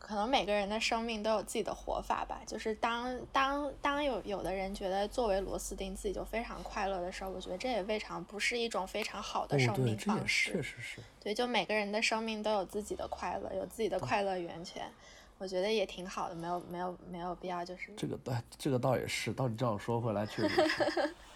[0.00, 2.40] 可能每个人的生命都有自己的活法吧。
[2.44, 10.50] 就是当当当有有的人觉得作为螺丝钉自己就非常快乐的时候，我觉得这也未尝不是一种非常好的生命方式。
[10.50, 11.00] 确实是。
[11.20, 14.90] 对，就每个人的生命都有自己的快乐，有自己的快乐源泉，
[15.38, 20.82] 我觉得也挺好的，没有没有没有必要就是这个倒这个倒也是，到你这样说回来确实是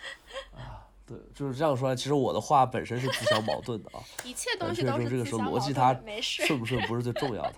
[0.57, 4.03] 啊，对，就是这样说来，其实我的话本身是自相矛盾的啊。
[4.25, 7.55] 一切东西都是这个时候逻辑它顺不顺不是最重要的。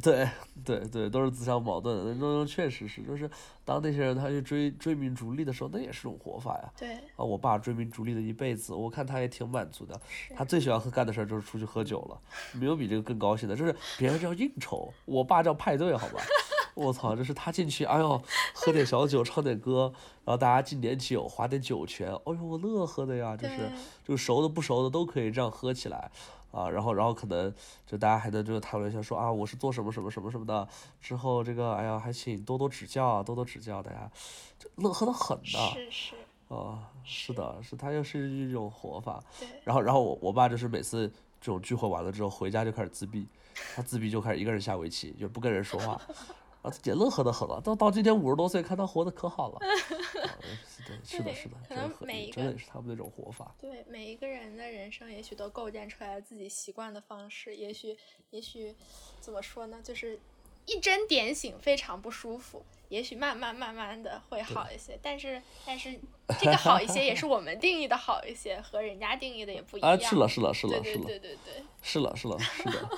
[0.00, 0.28] 对
[0.64, 2.14] 对对，都是自相矛盾的。
[2.14, 3.28] 那种确实是，就是
[3.64, 6.72] 当那些人他去追追名逐利的时候，那也是种活法呀。
[6.78, 6.94] 对。
[7.16, 10.00] 啊，我爸追名逐利了一辈子，我看他也挺满足的。
[10.36, 12.20] 他最喜欢干的事儿就是出去喝酒了，
[12.52, 13.56] 没有比这个更高兴的。
[13.56, 16.22] 就是别人叫应酬，我爸叫派对，好吧？
[16.74, 18.22] 我操，就是他进去，哎呦，
[18.54, 19.92] 喝点小酒，唱点歌，
[20.24, 23.68] 然后大家敬点酒，划点酒泉，哎呦，我乐呵的呀，就是
[24.04, 26.08] 就熟的不熟的都可以这样喝起来。
[26.50, 27.52] 啊，然后，然后可能
[27.86, 30.66] 就大家还能就讨论一下，说啊，我是做什么什么什么什么的。
[31.00, 34.10] 之后这个，哎呀，还请多多指教啊，多多指教，大家
[34.58, 35.44] 就乐呵的很的。
[35.44, 36.14] 是是。
[36.48, 39.22] 啊，是的，是他又是一种活法。
[39.38, 39.48] 对。
[39.64, 41.06] 然后，然后我我爸就是每次
[41.40, 43.28] 这种聚会完了之后回家就开始自闭，
[43.74, 46.00] 他自闭就开始一个人下围棋，就不跟人说话。
[46.62, 47.60] 啊，也乐呵的很了。
[47.60, 49.58] 到到今年五十多岁，看他活得可好了。
[50.88, 53.54] 对，是的，是的，可能每一个真的是他们那种活法。
[53.60, 57.54] 对，每一个人的人生也许都构建出来自己习惯的方式。
[57.54, 57.96] 也许，
[58.30, 58.74] 也许
[59.20, 59.80] 怎么说呢？
[59.84, 60.18] 就是
[60.64, 62.64] 一针点醒，非常不舒服。
[62.88, 64.98] 也许慢慢慢慢的会好一些。
[65.02, 66.00] 但是，但是
[66.40, 69.90] 这个好一些也是我们定义的好一些，和人家定义的也不一样。
[69.90, 72.88] 啊，是了，是了，是了，是了，对对对，是了，是了，是的。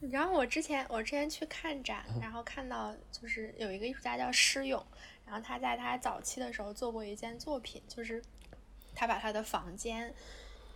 [0.10, 4.82] 然后我之前我之前去看展，然后看到就是有一个艺术家叫施勇，
[5.30, 8.20] 然后他在他早期的时候做过一件作品，就是
[8.96, 10.12] 他把他的房间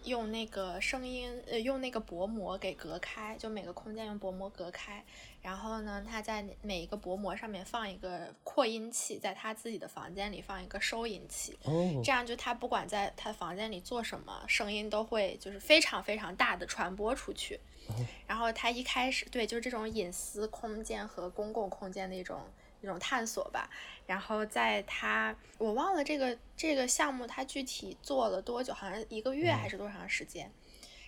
[0.04, 5.04] 用那个声音，呃，用那个薄膜给隔开，就每个空间用薄膜隔开。
[5.42, 11.58] 然后呢，他在每一个薄膜上面放一个扩音器，在他自己的房间里放一个收音器。
[11.64, 17.58] 哦，这样就他不管在他房间里做什么，声音都会就是非常非常大的传播出去。
[18.28, 22.40] 然后他一开始对，就是这种隐私空间和公共空间的一种
[22.84, 23.68] 一种探索吧。
[24.06, 30.52] 然后在他我忘了这个这个项目他具体做了多久，好像一个月还是多长时间。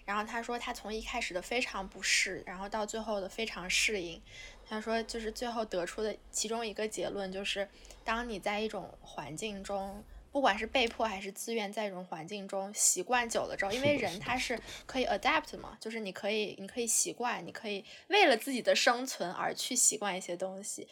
[0.05, 4.23] 然后他说，他从一开始的非常不适，然后到最后的非常适应。
[4.65, 7.69] 他说，就是最后得出的其中一个结论就是，
[8.05, 20.87] 当你在一种环境中，不管是被迫还是自愿，在一种环境中习惯久了之后，因为人他是可以 adapt 嘛，就是你可以，你可以习惯，你可以为了自己的生存而去习惯一些东西。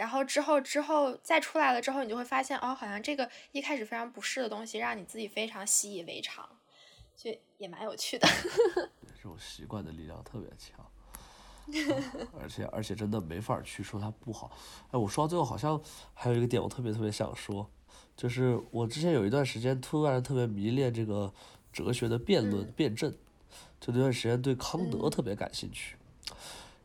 [0.00, 6.48] 然后之后之后再出来了之后，你就会发现，哦，好像这个一开始非常不适的东西，让你自己非常习以为常。
[7.14, 8.26] 就也蛮有趣的，
[9.14, 10.90] 这种习惯的力量特别强，
[12.40, 14.50] 而且而且真的没法去说它不好。
[14.90, 15.78] 哎，我说到最后好像
[16.14, 17.70] 还有一个点，我特别特别想说，
[18.16, 21.34] 就是我之前有一段时间突然特别迷恋这个
[21.70, 23.14] 哲学的辩论辩证，
[23.78, 25.96] 就那段时间对康德特别感兴趣，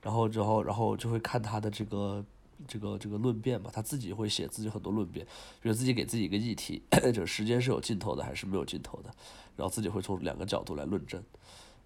[0.02, 2.26] 然后之后然后就会看他的这个。
[2.68, 5.26] 这个这个论辩嘛，他自己会写自己很多论辩，
[5.62, 6.82] 比如自己给自己一个议题，
[7.14, 9.10] 就是时间是有尽头的还是没有尽头的，
[9.56, 11.22] 然后自己会从两个角度来论证，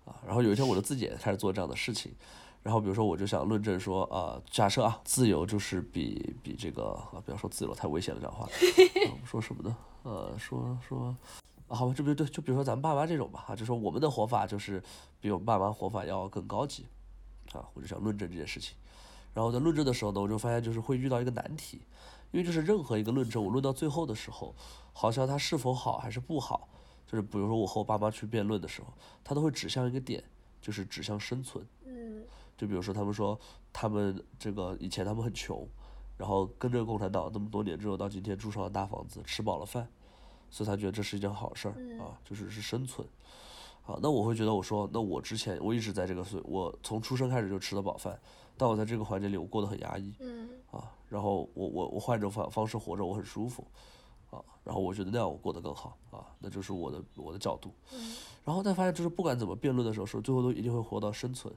[0.05, 2.11] 啊，然后有一天我就自己也开始做这样的事情，
[2.63, 8.49] 然后比如说我就想论证说，啊，假设啊，自由就是比比这个啊，不要说自由太危险了，这样话，
[9.25, 9.75] 说什么呢？
[10.03, 11.15] 呃，说说，
[11.67, 14.81] 啊，好吧，这不对，就比如说咱们爸妈这种吧，啊，就说我们的活法就是
[15.19, 16.85] 比我们爸妈活法要更高级，
[17.51, 18.75] 啊，我就想论证这件事情。
[19.33, 21.81] 然后在论证的时候呢，我就发现就是会遇到一个难题，
[22.31, 24.55] 因为就是任何一个论证，我论到最后的时候，
[24.93, 26.67] 好像它是否好还是不好，
[27.05, 30.23] 就是比如说我和我爸妈去辩论的时候，它都会指向一个点，
[30.61, 31.65] 就是指向生存。
[31.85, 32.23] 嗯。
[32.57, 33.39] 就比如说他们说
[33.71, 35.65] 他们这个以前他们很穷，
[36.17, 39.87] 然后跟着共产党那么多年之后，到今天住上了大房子，吃饱了饭，
[40.49, 43.07] 所以他觉得这是一件好事儿啊，就是是生存。
[43.85, 48.19] 啊，那我会觉得我说，那我之前我一直在这个岁，我从出生开始就吃得饱饭。
[48.59, 53.65] 但我在这个环境里，我过得很压抑，嗯，啊，然后我我我换一种方方式活着，我很舒服，
[54.31, 61.53] 啊，然后我觉得那样我过得更好，啊，那就是我的我的角度，嗯，然后再发现就是不管怎么辩论的时候，说最后都一定会活到生存，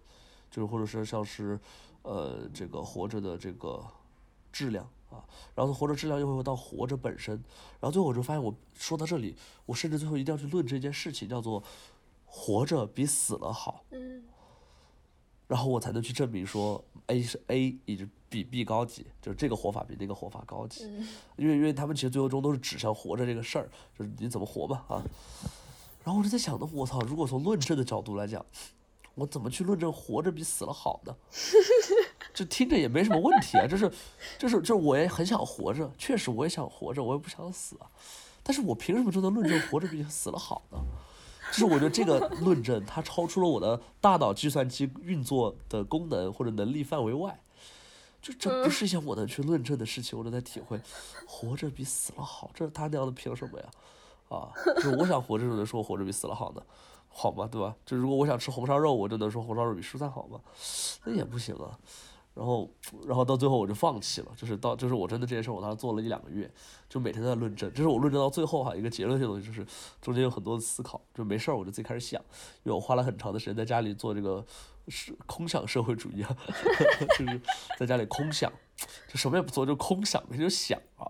[0.49, 1.59] 就是或者是像是，
[2.03, 3.85] 呃，这个活着的这个
[4.53, 5.25] 质量啊，
[5.57, 7.35] 然后活着质量又会到活着本身，
[7.81, 9.35] 然后最后我就发现我说到这里，
[9.67, 11.65] 我甚至最后一定要去论这件事情，叫做
[12.27, 14.23] 活着比死了好，嗯。
[15.53, 20.85] 然后我才能去证明说 A 是 A，以及比 B 高级，就是这个活法比那个活法高级，
[21.37, 25.05] 因为因为他们其实最后终都是指向活着这个事儿，就是你怎么活吧啊。
[26.03, 28.43] 然后我就在想呢，我操，如果从论证的角度来讲，
[29.15, 31.15] 我怎么去论证活着比死了好呢？
[32.33, 33.93] 这听着也没什么问题啊，就是
[34.39, 37.91] 就是就是我也很想活着，确实我也想活着，我也不想死啊，
[38.43, 40.79] 但是我凭什么就能论证活着比死了好呢？
[41.53, 47.39] 就是我觉得这个论证，它超出了我的大脑计算机运作的功能或者能力范围外，
[48.21, 50.19] 就这不是一件我能去论证的事情。
[50.19, 50.81] 我正在体会，
[51.27, 53.67] 活着比死了好，这他娘的凭什么呀？
[54.29, 56.63] 啊，就是我想活着就能说活着比死了好呢，
[57.11, 57.47] 好吗？
[57.53, 57.77] 对吧？
[57.85, 60.41] 就如果我想吃红烧肉，我就能说红烧肉比蔬菜好吗？
[61.05, 61.79] 那也不行啊。
[62.35, 62.71] 然后，
[63.07, 66.51] 然后到最后我就放弃了，就是到，就是我真的这件事，我当时做了一两个月，
[66.89, 67.71] 就每天在论证。
[67.75, 69.67] 就是我论证到最后哈，一个结论性东西，就是
[70.01, 72.21] 中间有很多的思考，就没事儿我就自己开始想，
[72.63, 74.45] 因为我花了很长的时间在家里做这个
[74.89, 76.37] 是空想社会主义啊，
[77.19, 77.41] 就是
[77.79, 78.51] 在家里空想，
[79.09, 81.05] 就什么也不做，就空想，每天就想啊，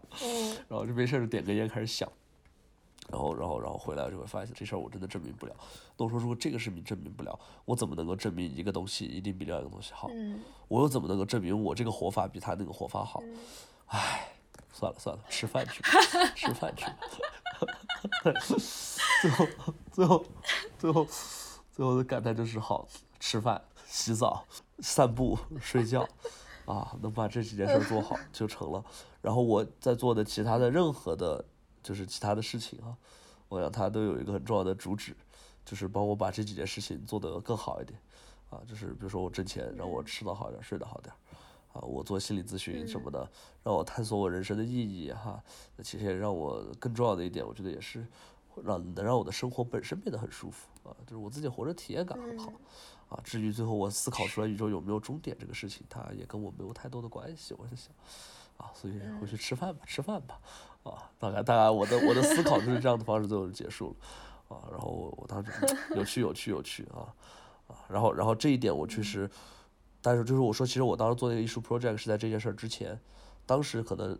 [0.68, 2.10] 然后就没事儿就点根烟开始想。
[3.10, 5.54] 然后，然后，然后回来就会发现这事儿我真的证明不了。
[5.96, 10.08] 那我说，如果这个事情证明不了，我怎么能够证明一个东西一定比另一个东西好？
[10.68, 13.22] 我又怎么能够证明我这个活法比他那个活法好？
[13.86, 14.32] 唉，
[14.72, 15.82] 算了算了，吃饭去，
[16.34, 16.96] 吃饭去吧。
[19.20, 19.46] 最后，
[19.92, 20.24] 最后，
[20.78, 21.06] 最后，
[21.72, 22.86] 最后的感叹就是好
[23.20, 24.44] 吃饭、洗澡、
[24.78, 26.08] 散步、睡觉，
[26.64, 28.82] 啊，能把这几件事做好就成了。
[29.20, 31.44] 然后我在做的其他的任何的。
[31.82, 32.96] 就是其他的事情啊，
[33.48, 35.16] 我想他都有一个很重要的主旨，
[35.64, 37.98] 就是帮我把这几件事情做得更好一点，
[38.50, 41.14] 啊，就是比如说我挣钱，让我吃得好点，睡得好点，
[41.72, 43.28] 啊，我做心理咨询什么的，
[43.62, 45.42] 让我探索我人生的意义哈，
[45.76, 48.06] 那其实也让我更重要的一点，我觉得也是
[48.62, 50.68] 让能让我的生活本身变得很舒服。
[50.82, 52.52] 啊，就是我自己活着体验感很好，
[53.08, 57.94] 啊，至于最后我思考出来宇宙有没有终点这个事情，它也跟我没有太多的关系，我是想，
[58.56, 60.40] 啊，所以回去吃饭吧，吃饭吧。
[60.82, 64.56] 啊，大概大概我的我的思考就是这样的方式，最后就结束了。
[64.56, 65.50] 啊，然后我我当时
[65.96, 67.08] 有趣有趣有趣啊
[67.68, 69.30] 啊，然后然后这一点我确实，
[70.02, 73.00] 但是就是我说，其实我当时做那个艺术 project 是在这件事儿之前，
[73.46, 74.18] 当时可能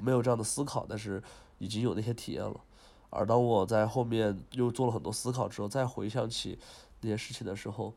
[0.00, 1.22] 没有这样的思考，但是
[1.58, 2.60] 已经有那些体验了。
[3.08, 6.58] 而当我在后面又做了很多思考之后，再回想起
[7.00, 7.94] 那些事情的时候，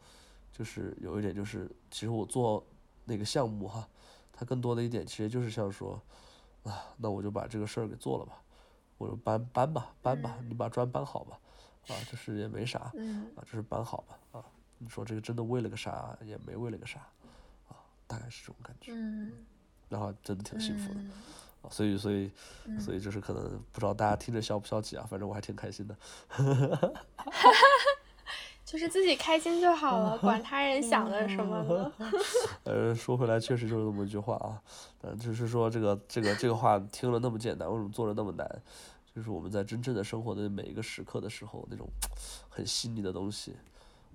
[0.54, 2.66] 就是有一点就是，其实我做
[3.06, 3.88] 那个项目哈，
[4.32, 6.00] 它更多的一点其实就是像说，
[6.66, 8.42] 啊，那我就把这个事儿给做了吧，
[8.98, 11.40] 我就搬搬吧，搬吧，你把砖搬好吧，
[11.88, 12.92] 啊，这事也没啥，啊，
[13.46, 14.46] 这是搬好吧，啊，
[14.80, 17.00] 你说这个真的为了个啥，也没为了个啥，
[17.70, 18.92] 啊，大概是这种感觉，
[19.90, 21.00] 然后真的挺幸福的。
[21.72, 22.32] 所以，所以，
[22.80, 25.98] 所以就是可能不知道大家听着消不消极啊，反正我还挺开心的。
[28.76, 31.94] 就是自己开心就好了，管他人想的什么呢？
[32.66, 34.62] 呃，说回来，确实就是这么一句话啊。
[35.02, 38.46] 嗯，就是说这个这个这个话听了那么简单，为什么做了那么难？
[39.16, 41.88] 就是我们在真正的生活的每一个时刻的时候，那种
[42.50, 43.56] 很细腻的东西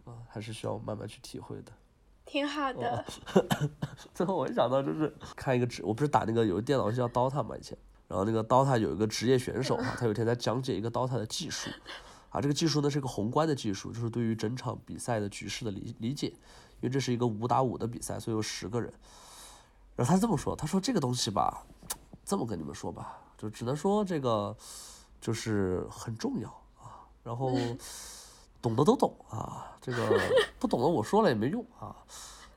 [0.05, 1.73] 啊，还是需要慢慢去体会的。
[2.27, 3.03] 挺好的。
[4.13, 11.71] 最后我一想到就是看一个职，我不是打那个有个电脑叫 DOTA 嘛以前，然后那个 DOTA 有一个职业选手哈，他有一天在讲解一个 DOTA 的技术，
[12.31, 18.93] 啊，这个技术呢是一个宏观的技术，就是对于整场比赛的局势的理理解，因为这是一个五打五的比赛，所以有十个人。
[19.95, 21.63] 然后他这么说，他说这个东西吧，
[22.25, 24.57] 这么跟你们说吧，就只能说这个
[25.21, 26.49] 就是很重要
[26.81, 27.55] 啊，然后。
[28.63, 30.21] 懂的都懂啊，这个
[30.59, 31.97] 不懂的我说了也没用啊，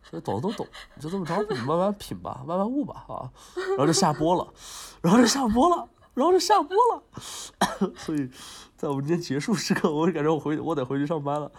[0.03, 4.53] 所以懂的都懂，你就这么着，你慢慢品吧，慢慢悟吧啊，然后就下播了，
[5.01, 8.29] 然后就下播了，然后就下播了， 所以
[8.77, 11.51] 在我们今天结束时刻，我就感觉我回我得回去上班了。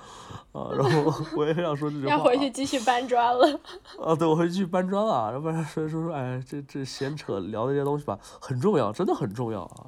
[0.53, 3.61] 啊，然后我也很想说这句话，要回去继续搬砖了。
[4.01, 9.87] 啊，对，我回去继续搬砖了，要不然说说说，哎，这这闲扯聊的这些东西吧，很重要，真的很重要啊，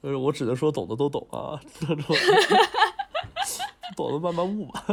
[0.00, 2.16] 但是我只能说懂的都懂啊，这种。
[3.96, 4.84] 懂得慢慢悟吧，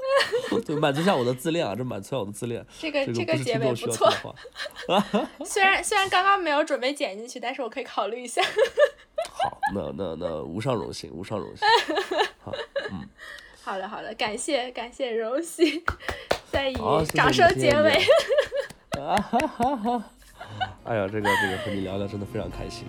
[0.64, 2.64] 就，满足一下我的自恋啊，这满足一下我的自恋。
[2.78, 4.12] 这个这个结尾不错。
[5.44, 8.42] 虽然虽然刚刚没有准备剪进去，但是我可以考虑一下。
[9.32, 11.66] 好，那那那无上荣幸，无上荣幸。
[12.42, 12.52] 好，
[12.90, 13.08] 嗯。
[13.62, 15.82] 好的好的，感谢感谢荣幸，
[16.50, 16.76] 再以
[17.14, 17.98] 掌声结尾。
[18.92, 20.04] 哈哈哈！
[20.84, 22.86] 哎呀，这个这个和你聊聊真的非常开心。